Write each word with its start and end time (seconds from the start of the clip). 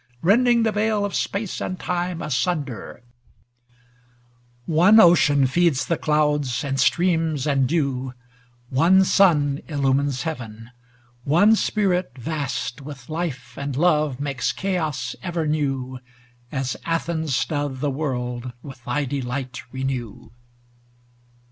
Rending 0.23 0.63
the 0.63 0.71
veil 0.71 1.05
of 1.05 1.13
space 1.13 1.61
and 1.61 1.79
time 1.79 2.21
asun 2.23 2.65
der! 2.65 3.03
One 4.65 4.99
ocean 4.99 5.45
feeds 5.45 5.85
the 5.85 5.95
clouds, 5.95 6.63
and 6.63 6.79
streams, 6.79 7.45
and 7.45 7.67
dew; 7.67 8.15
One 8.69 9.03
sun 9.03 9.61
illumines 9.67 10.23
heaven; 10.23 10.71
one 11.23 11.55
spirit 11.55 12.13
vast 12.17 12.81
With 12.81 13.09
life 13.09 13.55
and 13.59 13.75
love 13.75 14.19
makes 14.19 14.51
chaos 14.51 15.15
ever 15.21 15.45
new. 15.45 15.99
As 16.51 16.75
Athens 16.83 17.45
doth 17.45 17.79
the 17.79 17.91
world 17.91 18.53
with 18.63 18.83
thy 18.83 19.05
de 19.05 19.21
light 19.21 19.61
renew. 19.71 20.31